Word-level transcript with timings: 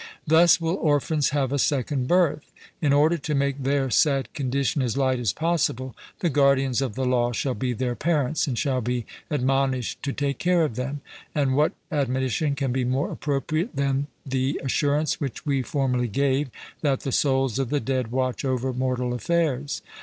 Thus 0.25 0.59
will 0.59 0.77
orphans 0.77 1.29
have 1.29 1.51
a 1.51 1.59
second 1.59 2.07
birth. 2.07 2.51
In 2.81 2.91
order 2.91 3.19
to 3.19 3.35
make 3.35 3.61
their 3.61 3.91
sad 3.91 4.33
condition 4.33 4.81
as 4.81 4.97
light 4.97 5.19
as 5.19 5.31
possible, 5.31 5.95
the 6.21 6.29
guardians 6.31 6.81
of 6.81 6.95
the 6.95 7.05
law 7.05 7.33
shall 7.33 7.53
be 7.53 7.71
their 7.73 7.93
parents, 7.93 8.47
and 8.47 8.57
shall 8.57 8.81
be 8.81 9.05
admonished 9.29 10.01
to 10.01 10.11
take 10.11 10.39
care 10.39 10.63
of 10.65 10.75
them. 10.75 11.01
And 11.35 11.55
what 11.55 11.73
admonition 11.91 12.55
can 12.55 12.71
be 12.71 12.83
more 12.83 13.11
appropriate 13.11 13.75
than 13.75 14.07
the 14.25 14.59
assurance 14.63 15.19
which 15.21 15.45
we 15.45 15.61
formerly 15.61 16.07
gave, 16.07 16.49
that 16.81 17.01
the 17.01 17.11
souls 17.11 17.59
of 17.59 17.69
the 17.69 17.79
dead 17.79 18.09
watch 18.11 18.43
over 18.43 18.73
mortal 18.73 19.13
affairs? 19.13 19.83